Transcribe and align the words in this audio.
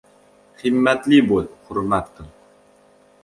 —Himmatli 0.61 1.19
bo‘l, 1.31 1.45
hurmat 1.67 2.09
qil! 2.15 2.31